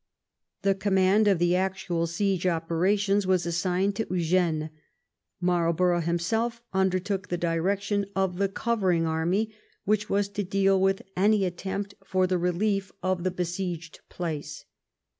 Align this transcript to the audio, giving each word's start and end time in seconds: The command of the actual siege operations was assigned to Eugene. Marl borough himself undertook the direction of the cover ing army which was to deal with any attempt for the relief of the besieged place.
The 0.63 0.73
command 0.73 1.27
of 1.27 1.37
the 1.37 1.55
actual 1.55 2.07
siege 2.07 2.47
operations 2.47 3.27
was 3.27 3.45
assigned 3.45 3.95
to 3.97 4.07
Eugene. 4.09 4.71
Marl 5.39 5.73
borough 5.73 6.01
himself 6.01 6.59
undertook 6.73 7.27
the 7.27 7.37
direction 7.37 8.07
of 8.15 8.37
the 8.39 8.49
cover 8.49 8.91
ing 8.91 9.05
army 9.05 9.53
which 9.85 10.09
was 10.09 10.27
to 10.29 10.43
deal 10.43 10.81
with 10.81 11.03
any 11.15 11.45
attempt 11.45 11.93
for 12.03 12.25
the 12.25 12.39
relief 12.39 12.91
of 13.03 13.23
the 13.23 13.29
besieged 13.29 13.99
place. 14.09 14.65